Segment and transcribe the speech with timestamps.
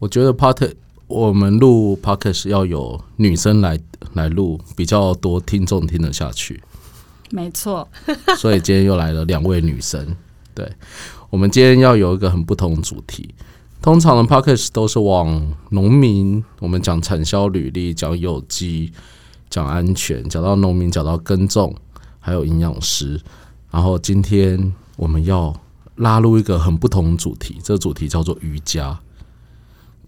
[0.00, 0.72] 我觉得 part
[1.06, 3.78] 我们录 podcast 要有女生来
[4.14, 6.60] 来录，比较多听众听得下去。
[7.30, 7.86] 没错，
[8.38, 10.16] 所以今天又来了两位女生。
[10.54, 10.66] 对，
[11.28, 13.34] 我们今天要有一个很不同的主题。
[13.82, 18.90] 通常的 podcast 都是往农民，我们讲产销履历，讲有机，
[19.50, 21.74] 讲安全，讲到农民，讲到耕种，
[22.18, 23.20] 还有营养师。
[23.70, 25.54] 然后今天我们要
[25.96, 28.98] 拉入一个很不同的主题，这个主题叫做瑜伽。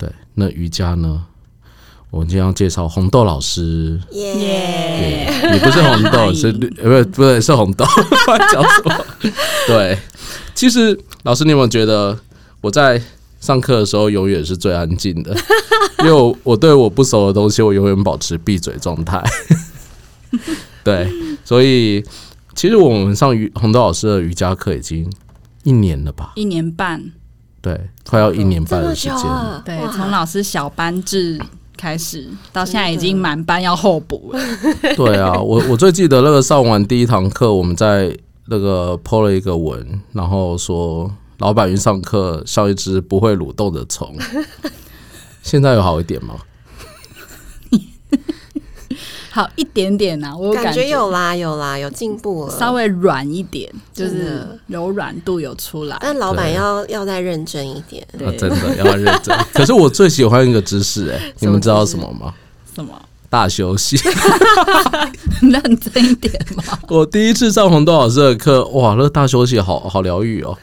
[0.02, 1.23] 对，那瑜伽呢？
[2.10, 4.01] 我们今天要介绍红豆老师。
[4.10, 5.30] 耶！
[5.52, 7.84] 你不是红豆， 是绿，呃，不，不对，是红豆。
[8.52, 9.07] 讲什么？
[9.69, 9.96] 对，
[10.57, 12.19] 其实老师，你有没有觉得
[12.60, 13.01] 我在
[13.41, 15.33] 上课的时候永远是最安静的？
[16.01, 19.23] 因为我我对我不熟的东西，我永远保持闭嘴状态。
[20.82, 21.09] 对，
[21.45, 22.05] 所以
[22.57, 25.09] 其实我们上瑜红豆老师的瑜伽课已经
[25.62, 26.32] 一年了吧？
[26.34, 27.12] 一年半，
[27.62, 29.62] 对，快要一年半的时间了。
[29.65, 31.41] 对，从老师小班制
[31.77, 34.41] 开始，到现在已经满班要候补了。
[34.96, 38.15] 对啊，我我最记得那个上完第一堂课，我们在
[38.49, 44.13] 那个 po 了一个文，然后说老板一上课像一只不会蠕动的虫。
[45.43, 46.35] 现在有好一点吗？
[49.35, 55.97] 好一点点呐，我感觉有啦，有啦，有进步了，稍微软一点，就是柔软度有出来。
[56.02, 58.07] 但老板要要再认真一点，
[58.38, 59.35] 真的要认真。
[59.55, 62.35] 可是我最喜欢一个知识，哎，你们知道什么吗？
[62.75, 62.93] 什么？
[63.30, 63.97] 大休息，
[65.41, 66.62] 认真一点嘛。
[66.91, 70.55] 我第一次上红豆老师的课，哇，那大休息好好疗愈哦。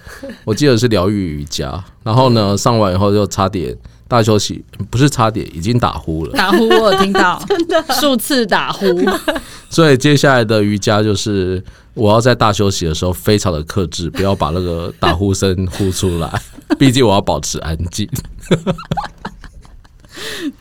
[0.46, 3.76] 我记得是疗愈瑜伽，然后呢，上完以后就差点。
[4.10, 6.34] 大休息不是差点，已经打呼了。
[6.34, 8.88] 打呼我有听到， 真的数次打呼。
[9.70, 16.42] 所以接下来的瑜伽就是我要在大休息的时候非常的克制，不要把那个打呼声呼出来。
[16.80, 18.10] 毕竟我要保持安静。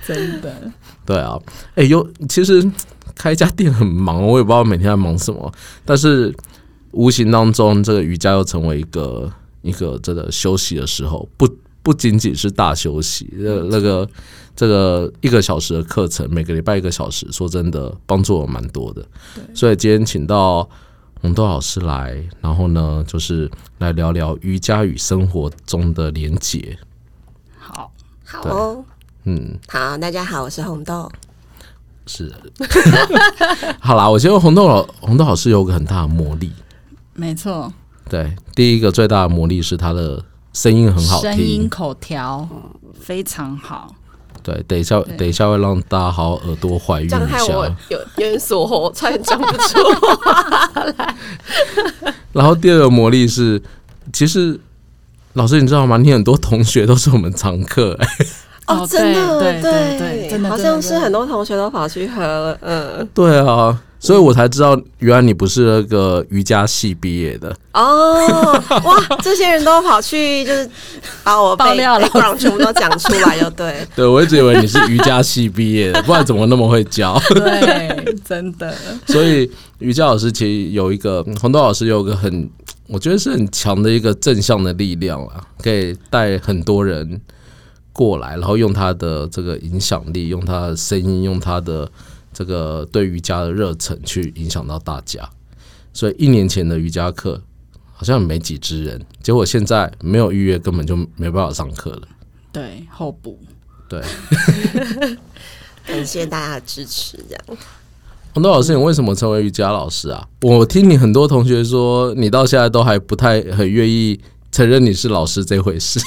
[0.07, 0.71] 真的。
[1.07, 1.39] 对啊，
[1.75, 2.71] 哎，有其实
[3.15, 5.51] 开一家店很忙，我也不知道每天在忙什么，
[5.87, 6.31] 但是
[6.91, 11.49] 无形当中，这个瑜伽又成为一个一个这个休息的时候不。
[11.89, 14.07] 不仅仅是大休息，呃，那个
[14.55, 19.03] 这个一个小时的课程，每个礼拜一个小时，说真的，帮助我蛮多的。
[19.55, 20.69] 所以今天请到
[21.23, 26.79] 红豆老师来，然后呢，就是来聊聊瑜伽与生活中的连结。
[27.59, 27.91] 好，
[28.23, 28.85] 好哦，
[29.25, 31.11] 嗯，好，大家好，我是红豆。
[32.05, 32.31] 是，
[33.81, 36.53] 好啦，我觉得红豆老红豆老师有个很大的魔力。
[37.15, 37.73] 没错，
[38.11, 40.23] 对，第一个最大的魔力是他的。
[40.53, 42.49] 声音很好听，声音口条
[43.01, 43.95] 非常好。
[44.43, 47.19] 对，等一下，等一下会让大家好耳朵怀孕一下。
[47.19, 51.17] 我有有点锁喉，差点讲不出话来。
[52.33, 53.61] 然后第二个魔力是，
[54.13, 54.59] 其实
[55.35, 55.99] 老师你知道吗？
[55.99, 57.99] 你很多同学都是我们常客。
[58.67, 62.59] 哦，真的，对对对，好像是很多同学都跑去喝了。
[62.63, 63.79] 嗯，对啊。
[64.01, 68.53] 所以我才知道，原来你不是那个瑜伽系毕业的哦！
[68.85, 70.71] 哇，这些人都跑去就是
[71.25, 73.85] 把我爆料了，全部都讲出来，就对。
[73.97, 77.21] 对，我一直以为你是瑜伽系毕业的，不然怎么那么会教？
[77.35, 78.73] 对，真的。
[79.09, 79.51] 所以
[79.81, 82.49] 瑜伽老师其实有一个红豆老师有个很，
[82.87, 87.21] 我觉得是很强的一个正向的力量啊，可以带很多人
[87.93, 91.91] 过来，然后用他的这个影响力，用他的声音，用他的。
[92.39, 95.29] 这个对瑜伽的热忱去影响到大家，
[95.93, 97.43] 所以一年前的瑜伽课
[97.93, 102.03] 好像没几只人，结果现在没有预约，根本就没办法上课了。
[102.53, 103.37] 对，候补。
[103.89, 104.01] 对，
[105.85, 107.19] 感谢大家的支持。
[107.29, 107.59] 这样，
[108.35, 110.25] 洪豆老师，你为什么成为瑜伽老师啊？
[110.43, 114.21] 我听你很多同学说，你到现在都还不太很愿意
[114.53, 115.99] 承认你是老师这回事，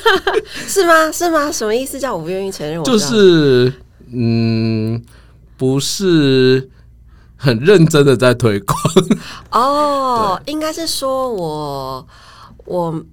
[0.66, 1.12] 是吗？
[1.12, 1.52] 是吗？
[1.52, 2.00] 什么意思？
[2.00, 2.82] 叫我不愿意承认？
[2.82, 3.70] 就是
[4.10, 5.04] 嗯。
[5.56, 6.70] 不是
[7.36, 8.78] 很认真的在推广
[9.50, 12.06] 哦，应该是说我
[12.64, 13.04] 我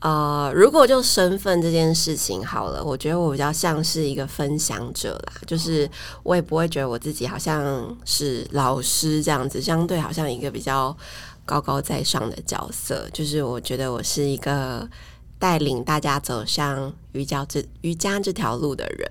[0.00, 5.90] 呃，如果就身份这件事情好了，我觉得我比较像是一个分享者啦，就是
[6.22, 10.96] 我也不会觉得我自己好像是老师这样子，相对好像一个比较
[11.44, 14.88] 高高在上的角色，就是我觉得我是一个
[15.36, 19.08] 带领大家走向瑜伽这瑜伽这条路的人，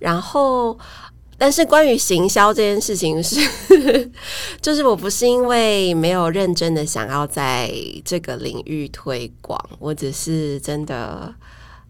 [0.00, 0.76] 然后。
[1.38, 3.40] 但是关于行销这件事情是，
[4.60, 7.72] 就是我不是因为没有认真的想要在
[8.04, 11.32] 这个领域推广，我只是真的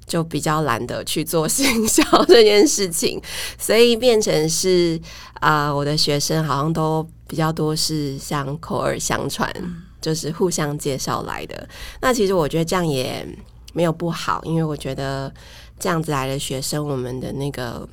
[0.06, 3.20] 就比较懒得去做行销这件事情，
[3.58, 5.00] 所以变成是
[5.40, 9.50] 啊，我的学生好像都比较多是像口耳相传，
[10.00, 11.66] 就是互相介绍来的。
[12.02, 13.26] 那其实我觉得这样也
[13.72, 15.32] 没有不好，因为我觉得
[15.78, 17.88] 这样子来的学生，我们的那个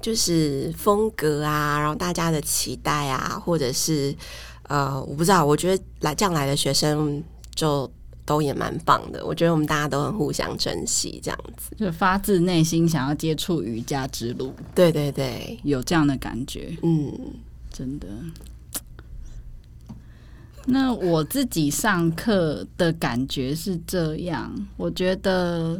[0.00, 4.14] 就是风格啊，然后大家的期待啊，或者是
[4.64, 7.22] 呃，我不知道，我觉得来这样来的学生
[7.54, 7.90] 就
[8.24, 9.24] 都也蛮棒的。
[9.24, 11.76] 我觉得我们大家都很互相珍惜，这样子。
[11.76, 17.12] 就发自内心想要接触瑜伽之路，对对对，有这样的感觉，嗯，
[17.70, 18.08] 真的。
[20.66, 25.78] 那我自己上课的感觉是这样，我觉得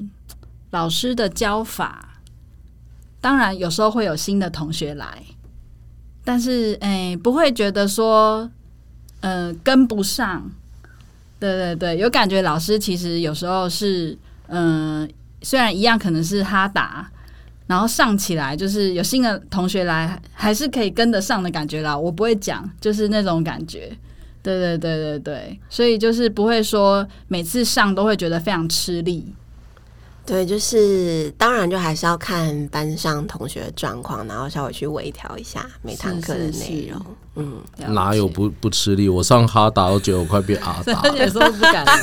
[0.73, 2.14] 老师的教法，
[3.25, 5.23] 当然有时候会有新的同学来，
[6.23, 8.51] 但是哎，不会觉得说，
[9.21, 10.51] 呃，跟不上。
[11.41, 14.15] 对对对，有感觉老师其实有时候是，
[14.49, 15.09] 嗯、
[15.41, 17.11] 虽然一样可能是哈达，
[17.67, 21.97] 然后上起来就是有新的同学来，还是可以跟得上的感觉啦。
[21.97, 23.91] 我不会讲，就是那种感觉。
[24.43, 29.35] 对对对对对，所以就是不会说每次上都会觉得非常吃力。
[30.27, 37.07] 对，就是当然就还是要看班上同学的状况，然后稍微去微调一下每堂课的是是内容。
[37.37, 37.61] 嗯，
[37.93, 38.27] 哪有？
[38.27, 39.09] 不不吃力？
[39.09, 41.19] 我上哈达都觉得我快变阿达了。
[41.19, 41.95] 有时候不敢 来。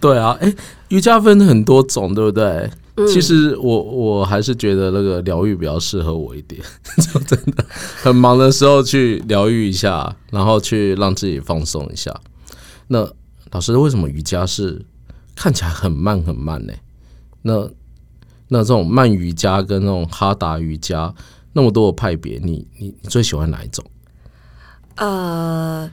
[0.00, 0.54] 对啊，哎、
[0.88, 2.70] 瑜伽分很多种，对不对？
[3.08, 6.62] 其实我我还是觉得那个疗愈比较适合我一点，
[6.96, 7.64] 就真的
[8.02, 12.14] 很忙的时候去疗愈一下，然后去让自己放松一下。
[12.88, 13.06] 那
[13.50, 14.84] 老师，为什么瑜伽是
[15.34, 16.72] 看起来很慢很慢呢？
[17.42, 17.68] 那
[18.48, 21.14] 那这种慢瑜伽跟那种哈达瑜伽
[21.52, 23.84] 那么多的派别，你你你最喜欢哪一种？
[24.96, 25.90] 呃，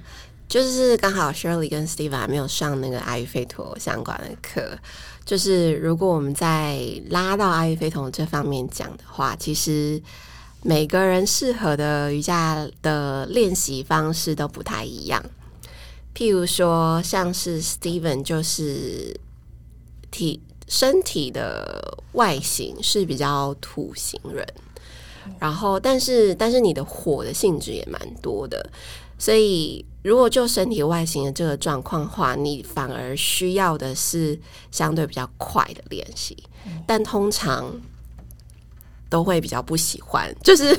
[0.48, 4.78] 就是刚好 Shirley 跟 Steve 还没有上那个阿育吠陀相关的课。
[5.26, 10.02] 就是如果我们在拉到阿育吠陀这方面讲的话，其实
[10.64, 15.24] 每个人适合的瑜伽的练习方式都不太一样。
[16.16, 19.18] 譬如说，像是 Steven 就是
[20.12, 24.46] 体身体的外形是比较土型人，
[25.40, 28.70] 然后但是但是你的火的性质也蛮多的，
[29.18, 34.40] 所以如果就身体外形的这个状况的话，你反而需要的是
[34.72, 36.38] 相对比较快的练习，
[36.86, 37.80] 但通常。
[39.10, 40.78] 都会比较不喜欢，就是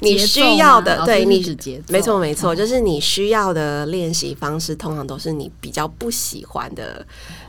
[0.00, 1.42] 你需要的，对你
[1.88, 2.54] 没错没错，哦。
[2.54, 7.04] 就是你需要的练习方式，通常都是你比较不喜欢的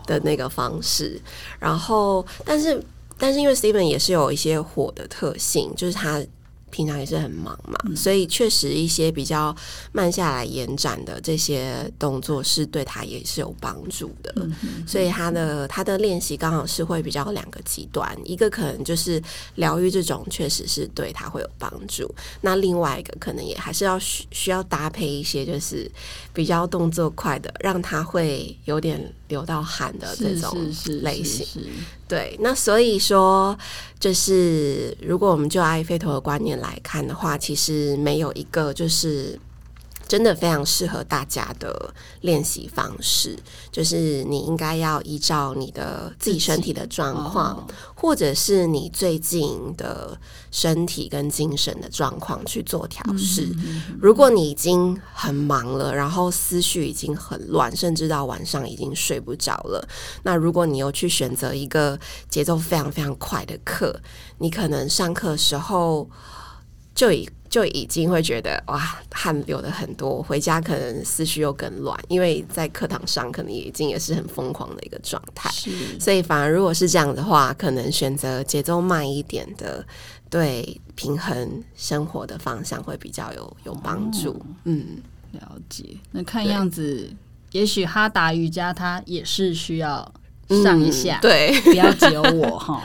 [0.07, 1.21] 的那个方式。
[1.59, 2.81] 然后，但是
[3.17, 6.23] 但是因为 Steven 也是有一些火的特性，就是他
[6.71, 9.55] 平常也是很忙嘛，所以确实一些比较
[9.91, 14.33] 慢下来延展的这些动作是对他也是有帮助的。
[14.87, 19.21] 所以他的他的练习刚好是会比较两个极端，一个可能就是
[19.55, 22.09] 疗愈这种确实是对他会有帮助，
[22.41, 25.89] 那另外一个可能也还是要需需要搭配一些就是
[26.33, 30.55] 比较动作快的，让他会有点流到汗的这种
[31.01, 31.45] 类型。
[31.45, 31.65] 是是
[32.07, 33.57] 对，那所以说，
[33.97, 39.39] 就是如果我们就阿育吠陀的观念来看的话，其实没有一个就是
[40.11, 43.33] 真的非常适合大家的练习方式，
[43.71, 50.19] 就是你应该要依照你的自己身体的状况，哦或者是你最近的
[50.51, 53.55] 身体跟精神的状况去做调试。
[54.01, 59.87] 如果你已经很忙了，然后思绪已经很乱，甚至到晚上已经睡不着了，
[60.23, 61.97] 那如果你又去选择一个
[62.27, 63.97] 节奏非常非常快的课，
[64.39, 66.09] 你可能上课的时候
[66.93, 68.79] 就已就已经会觉得哇
[69.11, 75.51] 汗流的很多，回家可能思绪又更乱，因为在课堂上可能已经也是很疯狂的一个状态。
[75.99, 79.85] 所以反而如果是这样的话，可能选择节奏慢一点的，
[80.29, 84.41] 对平衡生活的方向会比较有有帮助。
[84.63, 85.01] 嗯，
[85.33, 85.97] 了解。
[86.11, 87.13] 那看样子，
[87.51, 90.09] 也许哈达瑜伽它也是需要
[90.63, 92.81] 上一下，嗯对，不要只有我 哈。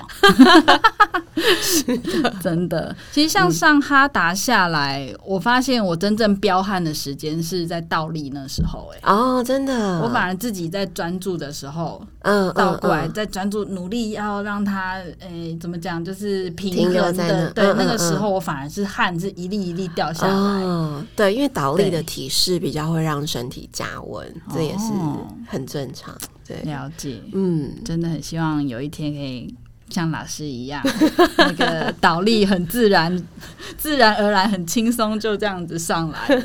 [2.42, 2.94] 真的。
[3.12, 9.12] 其实像上哈达下来，我发现我真正彪悍的时间是在倒立那时候、哎。
[9.12, 17.50] 哦，真的，我反而自己在专注的时候嗯倒过来，嗯在专注努力要让它，诶、怎么讲，就是平衡的。
[17.50, 20.64] 对，嗯嗯那个时嗯候我反而是汗是一粒一粒掉下嗯来。
[20.64, 26.14] 哦，对，因为倒立的对体式比较会让身体加温，这也是哦很正常。
[26.46, 29.52] 对，了解，嗯，真的很希望有一天可以
[29.90, 30.82] 像老师一样，
[31.38, 33.26] 那个倒立很自然、
[33.76, 36.44] 自然而然、很轻松，就这样子上来了。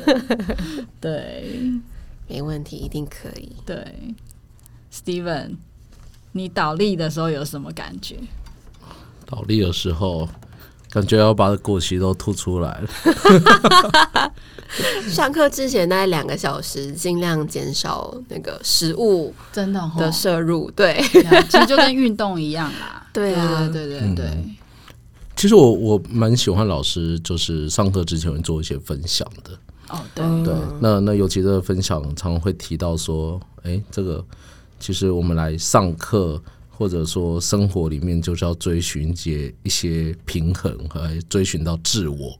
[1.00, 1.60] 对
[2.28, 3.52] 没问题，一定可以。
[3.66, 3.84] 对
[4.92, 5.56] ，Steven，
[6.32, 8.16] 你倒立的时候有什么感觉？
[9.26, 10.28] 倒立的时候，
[10.92, 14.32] 感觉要把果皮都吐出来了。
[15.08, 20.70] 上课之前大概两个小时，尽量减少那个食物真的哦的摄入。
[20.72, 21.02] 对，
[21.48, 23.06] 其实就跟运动一样啦。
[23.12, 24.44] 对啊对对对对对。
[25.34, 29.58] 其实我我蛮喜欢老师，就是上课之前会做一些分享的。
[29.88, 34.24] 哦，对，对，那那尤其这个分享常常会提到说，哎，这个
[34.78, 36.40] 其实我们来上课
[36.76, 42.36] 或者说生活里面就是要追寻些一些平衡和追寻到自我，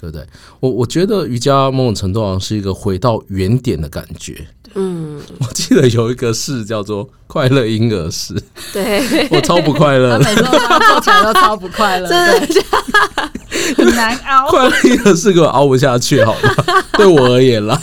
[0.00, 0.26] 对不对？
[0.60, 4.46] 我我觉得瑜伽某种程度上是一个回到原点的感觉。
[4.74, 8.40] 嗯，我记得有一个式叫做快乐婴儿式，
[8.72, 10.24] 对，我超不快乐的。
[10.24, 14.48] 做起来都超不快乐， 真的对很难熬。
[14.48, 16.54] 快乐婴儿式给我熬不下去，好吗？
[16.96, 17.80] 对我而言啦。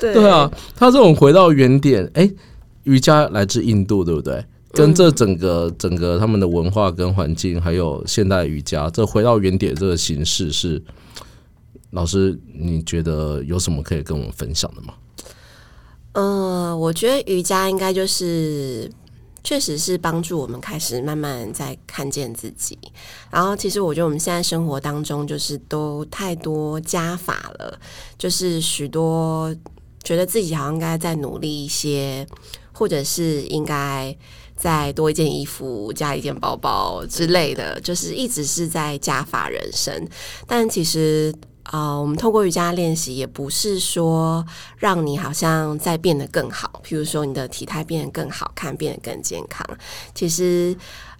[0.00, 2.30] 对对啊，他这种回到原点，哎、
[2.88, 4.44] 瑜伽来自印度，对不对？
[4.72, 10.82] 跟这整个整个他们的文化跟环境，还有现代瑜伽，这回到原点这个形式是，
[11.90, 14.94] 老师你觉得有什么可以跟我们分享的吗？
[16.12, 18.90] 嗯，我觉得瑜伽应该就是，
[19.42, 22.78] 确实是帮助我们开始慢慢在看见自己。
[23.30, 27.78] 然后，其实我觉得我们现在生活当中就是都太多加法了，
[28.18, 29.54] 就是许多
[30.04, 32.26] 觉得自己好像应该再努力一些，
[32.78, 34.16] 或者是应该
[34.54, 40.08] 再多一件衣服、加一件包包之类的，就是一直是在加法人生。
[40.46, 41.34] 但其实
[41.70, 44.42] 啊、我们透过瑜伽练习，也不是说
[44.78, 49.66] 让你好像在变得更好，譬如说你的体态变得更好看，变得更健康。
[50.14, 50.74] 其实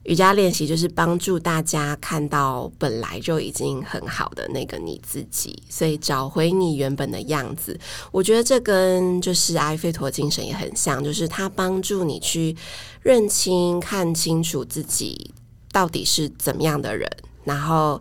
[0.05, 7.79] 瑜伽练习就是帮助大家看到本来就已经很好的那个你自己，所以找回你原本的样子。
[8.11, 12.57] 我觉得这跟就是阿育吠陀精神也很像，就是它帮助你去
[13.03, 15.31] 认清、看清楚自己
[15.71, 17.07] 到底是怎么样的人，
[17.45, 18.01] 然后。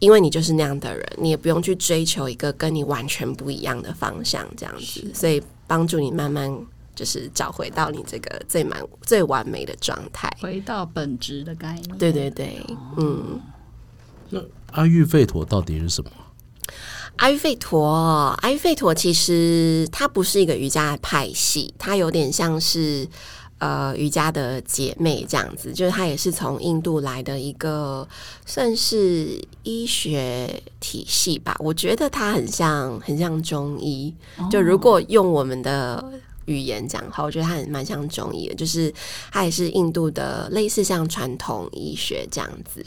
[0.00, 6.52] 因为你就是那样的人，你也不用去追求一个跟你完全不一样的方向，这样子，所以帮助你慢慢
[6.94, 10.28] 就是找回到你这个最满最完美的状态。
[10.40, 11.98] 回到本质的概念。
[11.98, 12.60] 对对对，
[12.96, 13.40] 嗯，
[14.30, 14.40] 那
[14.72, 16.10] 阿育吠陀到底是什么？
[17.16, 17.86] 阿育吠陀，
[18.40, 23.06] 阿育吠陀其实它不是一个瑜伽的派系，它有点像是
[23.60, 28.06] 呃瑜伽的姐妹这样子，就是她也是从印度来的一个
[28.44, 31.56] 算是医学体系吧。
[31.60, 34.12] 我觉得它很像很像中医，
[34.50, 36.04] 就如果用我们的。
[36.46, 38.92] 语言讲好，我觉得它很蛮像中医的，就是
[39.30, 42.84] 它也是印度的类似像传统医学这样子。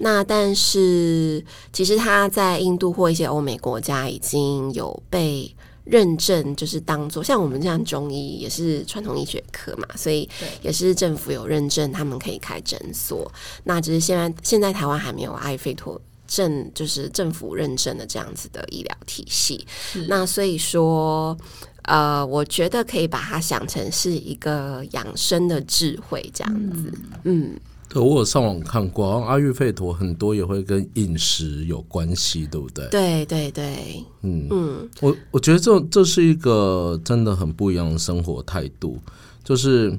[0.00, 1.42] 那但是
[1.72, 5.50] 其实它在印度或一些欧美国家已经有被
[5.86, 10.28] 认证，就是当做像我们这样中医也是传统医学科嘛，所以
[10.60, 13.32] 也是政府有认证，他们可以开诊所。
[13.64, 15.98] 那只是现在现在台湾还没有阿育吠陀。
[16.28, 19.64] 正就是政府认证的这样子的医疗体系，
[20.08, 21.38] 那所以说，
[21.82, 27.56] 呃，我觉得可以把它想成是一个养生的智慧这样子，嗯
[27.88, 32.88] 对我有上网看过，阿育吠陀很多也会跟饮食有关系，对不对？
[32.88, 38.98] 对对对，嗯嗯我我觉得这这是一个真的很不一样的生活态度，
[39.42, 39.96] 就是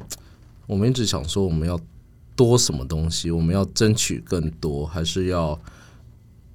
[0.68, 1.80] 我们一直想说我们要
[2.36, 5.60] 多什么东西，我们要争取更多，还是要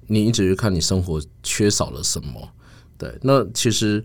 [0.07, 2.47] 你一直去看你生活缺少了什么？
[2.97, 4.01] 对，那其实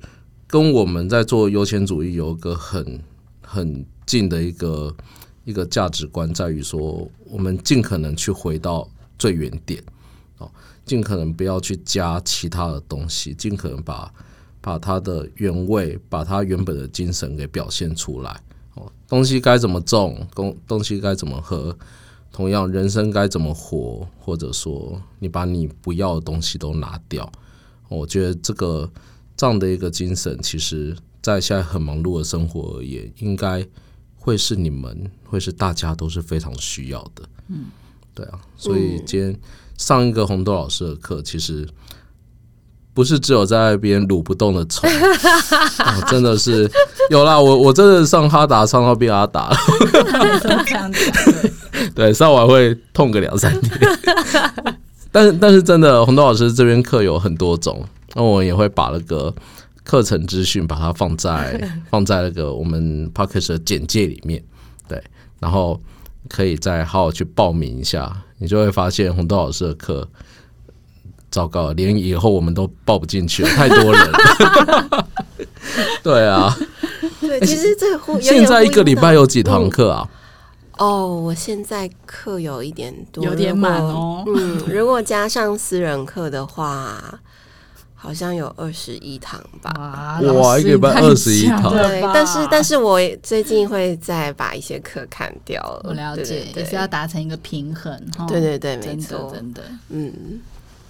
[0.46, 3.00] 跟我们在做优先主义有一个很
[3.42, 4.92] 很近的一个
[5.48, 8.86] 一个价值观，在于说我们尽可能去回到
[9.18, 9.82] 最原点
[10.36, 10.50] 哦，
[10.84, 14.12] 尽可能不要去加其他的东西，尽可能把
[14.60, 18.38] 把它的原味，把它原本的精神给表现出来
[18.74, 18.92] 哦。
[19.08, 21.74] 东西该怎么种，东东西该怎么喝，
[22.30, 27.32] 同样人生该怎么活，或者说你把你不要的东西都拿掉，
[27.88, 28.90] 我觉得这个
[29.34, 33.66] 这样的一个精神，其实在现在很忙碌的生活而言，应该
[34.18, 37.22] 会是你们，会是大家都是非常需要的。
[37.48, 37.66] 嗯，
[38.14, 39.34] 对啊，所以今天
[39.76, 41.66] 上一个红豆老师的课，其实
[42.92, 46.70] 不是只有在那边撸不动的虫、哦， 真的是
[47.10, 47.40] 有啦。
[47.40, 49.56] 我我真的上哈达上到变阿达
[51.94, 53.78] 对，上完会痛个两三天。
[55.10, 57.82] 但是但是真的，红豆老师这边课有很多种，
[58.14, 59.34] 那我也会把那个
[59.88, 64.44] 课程资讯把它放在 放在那个我们 p o c a s t 的简介里面，
[64.86, 65.02] 对，
[65.40, 65.80] 然后
[66.28, 70.06] 可以再好好去报名一下，你就会发现红豆老师的课。
[71.30, 75.08] 糟糕了，连以后我们都报不进去了，太多人了。
[76.02, 76.56] 对啊，
[77.20, 80.08] 对，其实这个现在一个礼拜有几堂课啊？
[80.78, 87.20] 哦，我现在课有一点多，有点满哦嗯，如果加上私人课的话，
[88.00, 89.72] 好像有二十一堂吧。
[89.76, 95.80] 哇哇老师一个礼拜你太21堂对但是但是我最近会再把一些课砍掉了。
[95.88, 98.24] 我了解，也是要达成一个平衡哈。
[98.26, 99.32] 对对对，没真的错。
[99.34, 100.12] 真的，嗯，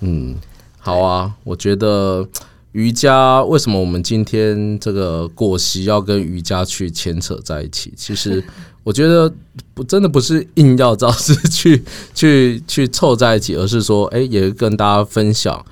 [0.01, 0.37] 嗯，
[0.79, 2.29] 好啊，我觉得
[2.73, 7.93] 瑜伽为什么我们今天这个果昔要跟瑜伽去牵扯在一起？
[7.97, 8.45] 其实
[8.85, 9.33] 我觉得
[9.73, 11.83] 不真的不是硬要找是去
[12.15, 15.65] 去去凑在一起，而是说，哎、也跟大家分享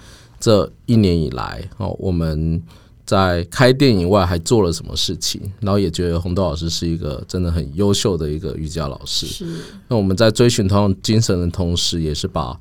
[0.46, 2.62] 这一年以来哦，我们
[3.04, 9.26] 在开店以外还做了什么事情，然后也觉得洪豆老师是一个真的很优秀的一个瑜伽老师。
[9.26, 9.44] 是
[9.88, 12.56] 那我们在追寻同样精神的同时，也是把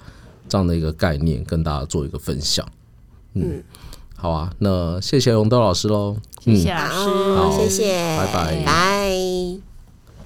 [0.50, 2.68] 这样的一个概念跟大家做一个分享。
[3.36, 3.63] 嗯，
[4.15, 6.18] 好啊，那谢谢洪豆老师喽。
[6.42, 9.65] 谢谢老师，好，谢谢，拜拜拜。